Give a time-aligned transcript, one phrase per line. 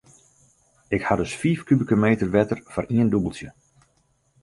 [0.95, 3.49] Ik ha dus fiif kubike meter wetter foar ien dûbeltsje.